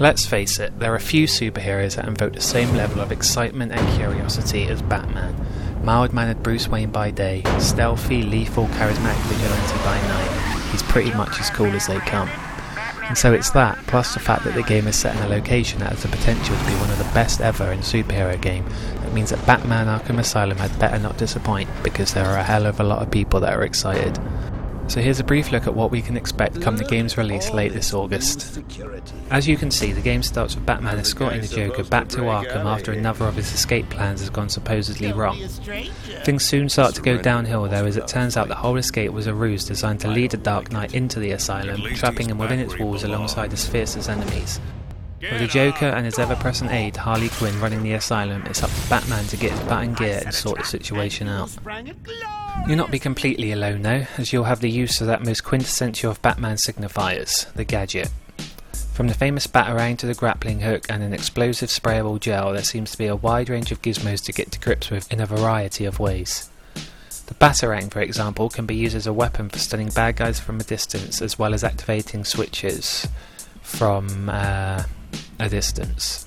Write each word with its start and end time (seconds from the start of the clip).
Let's 0.00 0.24
face 0.24 0.58
it, 0.58 0.78
there 0.78 0.94
are 0.94 0.98
few 0.98 1.26
superheroes 1.26 1.96
that 1.96 2.08
invoke 2.08 2.32
the 2.32 2.40
same 2.40 2.72
level 2.72 3.02
of 3.02 3.12
excitement 3.12 3.70
and 3.70 3.98
curiosity 3.98 4.66
as 4.66 4.80
Batman. 4.80 5.36
Mild 5.84 6.14
mannered 6.14 6.42
Bruce 6.42 6.68
Wayne 6.68 6.90
by 6.90 7.10
day, 7.10 7.42
stealthy, 7.58 8.22
lethal, 8.22 8.66
charismatic 8.68 9.20
vigilante 9.28 9.76
by 9.84 10.00
night. 10.08 10.70
He's 10.70 10.82
pretty 10.84 11.12
much 11.12 11.38
as 11.38 11.50
cool 11.50 11.66
as 11.72 11.86
they 11.86 11.98
come. 11.98 12.30
And 13.02 13.18
so 13.18 13.34
it's 13.34 13.50
that, 13.50 13.76
plus 13.88 14.14
the 14.14 14.20
fact 14.20 14.44
that 14.44 14.54
the 14.54 14.62
game 14.62 14.86
is 14.86 14.96
set 14.96 15.14
in 15.16 15.22
a 15.22 15.28
location 15.28 15.80
that 15.80 15.90
has 15.90 16.02
the 16.02 16.08
potential 16.08 16.56
to 16.56 16.64
be 16.64 16.72
one 16.76 16.90
of 16.90 16.96
the 16.96 17.12
best 17.12 17.42
ever 17.42 17.70
in 17.70 17.80
superhero 17.80 18.40
game, 18.40 18.64
that 19.02 19.12
means 19.12 19.28
that 19.28 19.44
Batman 19.44 19.86
Arkham 19.86 20.18
Asylum 20.18 20.56
had 20.56 20.78
better 20.78 20.98
not 20.98 21.18
disappoint 21.18 21.68
because 21.82 22.14
there 22.14 22.24
are 22.24 22.38
a 22.38 22.42
hell 22.42 22.64
of 22.64 22.80
a 22.80 22.84
lot 22.84 23.02
of 23.02 23.10
people 23.10 23.38
that 23.40 23.52
are 23.52 23.64
excited. 23.64 24.18
So 24.90 25.00
here's 25.00 25.20
a 25.20 25.24
brief 25.24 25.52
look 25.52 25.68
at 25.68 25.74
what 25.76 25.92
we 25.92 26.02
can 26.02 26.16
expect 26.16 26.60
come 26.60 26.76
the 26.76 26.82
game's 26.82 27.16
release 27.16 27.52
late 27.52 27.72
this 27.72 27.94
August. 27.94 28.60
As 29.30 29.46
you 29.46 29.56
can 29.56 29.70
see, 29.70 29.92
the 29.92 30.00
game 30.00 30.20
starts 30.20 30.56
with 30.56 30.66
Batman 30.66 30.98
escorting 30.98 31.42
the 31.42 31.46
Joker 31.46 31.84
back 31.84 32.08
to 32.08 32.22
Arkham 32.22 32.64
after 32.64 32.90
another 32.90 33.26
of 33.26 33.36
his 33.36 33.52
escape 33.52 33.88
plans 33.88 34.18
has 34.18 34.30
gone 34.30 34.48
supposedly 34.48 35.12
wrong. 35.12 35.38
Things 36.24 36.44
soon 36.44 36.68
start 36.68 36.96
to 36.96 37.02
go 37.02 37.16
downhill 37.16 37.68
though 37.68 37.86
as 37.86 37.96
it 37.96 38.08
turns 38.08 38.36
out 38.36 38.48
the 38.48 38.56
whole 38.56 38.78
escape 38.78 39.12
was 39.12 39.28
a 39.28 39.32
ruse 39.32 39.64
designed 39.64 40.00
to 40.00 40.08
lead 40.08 40.32
the 40.32 40.38
Dark 40.38 40.72
Knight 40.72 40.92
into 40.92 41.20
the 41.20 41.30
asylum, 41.30 41.80
trapping 41.94 42.28
him 42.28 42.38
within 42.38 42.58
its 42.58 42.76
walls 42.76 43.04
alongside 43.04 43.52
his 43.52 43.64
fiercest 43.64 44.10
enemies. 44.10 44.58
With 45.20 45.38
the 45.38 45.46
Joker 45.46 45.84
and 45.84 46.06
his 46.06 46.18
ever 46.18 46.34
present 46.34 46.70
aide, 46.72 46.96
Harley 46.96 47.28
Quinn, 47.28 47.60
running 47.60 47.82
the 47.82 47.92
asylum, 47.92 48.42
it's 48.46 48.62
up 48.62 48.70
to 48.70 48.88
Batman 48.88 49.24
to 49.26 49.36
get 49.36 49.50
his 49.52 49.60
bat 49.60 49.94
gear 49.98 50.22
and 50.24 50.34
sort 50.34 50.58
the 50.58 50.64
situation 50.64 51.28
out. 51.28 51.54
You'll 52.66 52.78
not 52.78 52.90
be 52.90 52.98
completely 52.98 53.52
alone 53.52 53.82
though, 53.82 54.06
as 54.16 54.32
you'll 54.32 54.44
have 54.44 54.60
the 54.60 54.70
use 54.70 55.02
of 55.02 55.08
that 55.08 55.22
most 55.22 55.44
quintessential 55.44 56.10
of 56.10 56.22
Batman 56.22 56.56
signifiers, 56.56 57.52
the 57.52 57.64
gadget. 57.64 58.10
From 58.94 59.08
the 59.08 59.14
famous 59.14 59.46
Batarang 59.46 59.98
to 59.98 60.06
the 60.06 60.14
grappling 60.14 60.60
hook 60.60 60.86
and 60.88 61.02
an 61.02 61.12
explosive 61.12 61.68
sprayable 61.68 62.18
gel, 62.18 62.54
there 62.54 62.62
seems 62.62 62.90
to 62.92 62.98
be 62.98 63.06
a 63.06 63.16
wide 63.16 63.50
range 63.50 63.70
of 63.70 63.82
gizmos 63.82 64.24
to 64.24 64.32
get 64.32 64.50
to 64.52 64.60
grips 64.60 64.90
with 64.90 65.12
in 65.12 65.20
a 65.20 65.26
variety 65.26 65.84
of 65.84 66.00
ways. 66.00 66.48
The 67.26 67.34
Batarang, 67.34 67.90
for 67.90 68.00
example, 68.00 68.48
can 68.48 68.64
be 68.64 68.74
used 68.74 68.96
as 68.96 69.06
a 69.06 69.12
weapon 69.12 69.50
for 69.50 69.58
stunning 69.58 69.90
bad 69.90 70.16
guys 70.16 70.40
from 70.40 70.60
a 70.60 70.64
distance, 70.64 71.20
as 71.20 71.38
well 71.38 71.52
as 71.52 71.62
activating 71.62 72.24
switches 72.24 73.06
from 73.62 74.28
uh, 74.30 74.84
a 75.40 75.48
distance. 75.48 76.26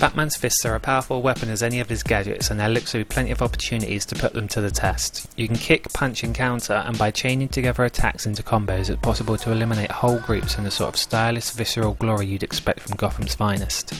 Batman's 0.00 0.36
fists 0.36 0.64
are 0.64 0.74
a 0.74 0.80
powerful 0.80 1.22
weapon 1.22 1.48
as 1.48 1.62
any 1.62 1.78
of 1.78 1.88
his 1.88 2.02
gadgets, 2.02 2.50
and 2.50 2.58
there 2.58 2.68
looks 2.68 2.92
to 2.92 2.98
be 2.98 3.04
plenty 3.04 3.30
of 3.30 3.42
opportunities 3.42 4.04
to 4.06 4.16
put 4.16 4.32
them 4.32 4.48
to 4.48 4.60
the 4.60 4.70
test. 4.70 5.28
You 5.36 5.46
can 5.46 5.56
kick, 5.56 5.92
punch, 5.92 6.24
and 6.24 6.34
counter, 6.34 6.72
and 6.72 6.98
by 6.98 7.10
chaining 7.10 7.48
together 7.48 7.84
attacks 7.84 8.26
into 8.26 8.42
combos, 8.42 8.90
it's 8.90 9.00
possible 9.00 9.36
to 9.36 9.52
eliminate 9.52 9.92
whole 9.92 10.18
groups 10.18 10.58
in 10.58 10.64
the 10.64 10.70
sort 10.70 10.94
of 10.94 10.96
stylish, 10.98 11.50
visceral 11.50 11.94
glory 11.94 12.26
you'd 12.26 12.42
expect 12.42 12.80
from 12.80 12.96
Gotham's 12.96 13.34
finest. 13.34 13.94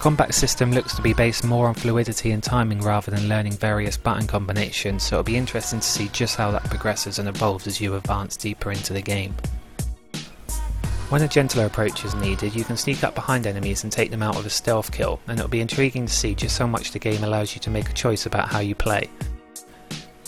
Combat 0.00 0.34
system 0.34 0.72
looks 0.72 0.94
to 0.94 1.02
be 1.02 1.12
based 1.12 1.44
more 1.44 1.68
on 1.68 1.74
fluidity 1.74 2.30
and 2.30 2.42
timing 2.42 2.80
rather 2.80 3.10
than 3.10 3.28
learning 3.28 3.52
various 3.52 3.96
button 3.96 4.26
combinations, 4.26 5.02
so 5.02 5.16
it'll 5.16 5.24
be 5.24 5.36
interesting 5.36 5.80
to 5.80 5.86
see 5.86 6.08
just 6.08 6.36
how 6.36 6.50
that 6.50 6.64
progresses 6.64 7.18
and 7.18 7.28
evolves 7.28 7.66
as 7.66 7.80
you 7.80 7.94
advance 7.94 8.36
deeper 8.36 8.70
into 8.70 8.92
the 8.92 9.02
game. 9.02 9.34
When 11.10 11.22
a 11.22 11.28
gentler 11.28 11.66
approach 11.66 12.04
is 12.04 12.14
needed, 12.14 12.54
you 12.54 12.62
can 12.62 12.76
sneak 12.76 13.02
up 13.02 13.16
behind 13.16 13.44
enemies 13.44 13.82
and 13.82 13.90
take 13.90 14.12
them 14.12 14.22
out 14.22 14.36
with 14.36 14.46
a 14.46 14.50
stealth 14.50 14.92
kill, 14.92 15.18
and 15.26 15.40
it'll 15.40 15.50
be 15.50 15.60
intriguing 15.60 16.06
to 16.06 16.12
see 16.12 16.36
just 16.36 16.56
how 16.56 16.68
much 16.68 16.92
the 16.92 17.00
game 17.00 17.24
allows 17.24 17.52
you 17.52 17.60
to 17.62 17.70
make 17.70 17.90
a 17.90 17.94
choice 17.94 18.26
about 18.26 18.48
how 18.48 18.60
you 18.60 18.76
play. 18.76 19.10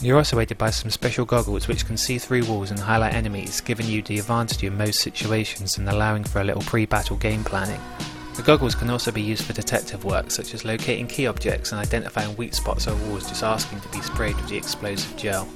You're 0.01 0.17
also 0.17 0.41
aided 0.41 0.59
by 0.59 0.71
some 0.71 0.91
special 0.91 1.25
goggles 1.25 1.69
which 1.69 1.87
can 1.87 1.97
see 1.97 2.19
through 2.19 2.47
walls 2.47 2.73
and 2.73 2.81
highlight 2.81 3.15
enemies, 3.15 3.61
giving 3.61 3.87
you 3.87 4.03
the 4.03 4.19
advantage 4.19 4.65
in 4.65 4.77
most 4.77 4.99
situations 4.99 5.79
and 5.79 5.89
allowing 5.89 6.25
for 6.25 6.41
a 6.41 6.45
little 6.45 6.63
pre 6.63 6.85
battle 6.85 7.17
game 7.17 7.45
planning. 7.45 7.81
The 8.35 8.43
goggles 8.43 8.75
can 8.75 8.91
also 8.91 9.13
be 9.13 9.23
used 9.23 9.45
for 9.45 9.53
detective 9.53 10.05
work, 10.05 10.33
such 10.33 10.53
as 10.53 10.65
locating 10.65 11.07
key 11.07 11.29
objects 11.29 11.71
and 11.71 11.81
identifying 11.81 12.37
weak 12.37 12.55
spots 12.55 12.89
or 12.89 12.97
walls, 13.07 13.29
just 13.29 13.45
asking 13.45 13.83
to 13.83 13.89
be 13.91 14.03
sprayed 14.03 14.35
with 14.35 14.49
the 14.49 14.57
explosive 14.57 15.17
gel. 15.17 15.49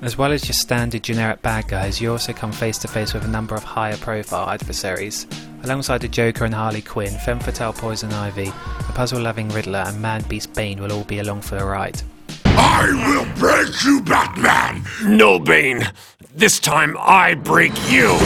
As 0.00 0.16
well 0.16 0.30
as 0.30 0.46
your 0.46 0.54
standard 0.54 1.02
generic 1.02 1.42
bad 1.42 1.66
guys, 1.66 2.00
you 2.00 2.12
also 2.12 2.32
come 2.32 2.52
face 2.52 2.78
to 2.78 2.88
face 2.88 3.12
with 3.12 3.24
a 3.24 3.28
number 3.28 3.56
of 3.56 3.64
higher 3.64 3.96
profile 3.96 4.48
adversaries. 4.48 5.26
Alongside 5.64 6.00
the 6.00 6.08
Joker 6.08 6.44
and 6.44 6.54
Harley 6.54 6.82
Quinn, 6.82 7.18
Femme 7.18 7.40
Fatale 7.40 7.72
Poison 7.72 8.12
Ivy, 8.12 8.44
the 8.44 8.92
puzzle 8.94 9.20
loving 9.20 9.48
Riddler, 9.48 9.84
and 9.86 10.00
Man 10.00 10.22
Beast 10.28 10.54
Bane 10.54 10.80
will 10.80 10.92
all 10.92 11.04
be 11.04 11.18
along 11.18 11.40
for 11.40 11.56
the 11.56 11.64
ride. 11.64 12.00
I 12.44 12.92
will 13.08 13.40
break 13.40 13.84
you, 13.84 14.00
Batman! 14.02 14.84
No, 15.04 15.40
Bane! 15.40 15.82
This 16.32 16.60
time 16.60 16.96
I 17.00 17.34
break 17.34 17.72
you! 17.90 18.16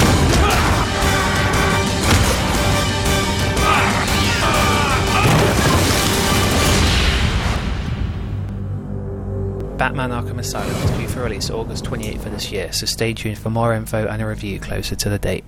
Batman 9.83 10.11
Arkham 10.11 10.39
Asylum 10.39 10.77
is 10.77 10.91
due 10.93 11.09
for 11.09 11.25
release 11.25 11.51
August 11.51 11.85
28th 11.87 12.27
of 12.27 12.31
this 12.31 12.53
year, 12.53 12.73
so 12.73 12.87
stay 12.87 13.13
tuned 13.13 13.37
for 13.37 13.51
more 13.51 13.75
info 13.75 14.07
and 14.07 14.23
a 14.23 14.27
review 14.29 14.61
closer 14.61 14.95
to 14.95 15.09
the 15.09 15.19
date. 15.19 15.43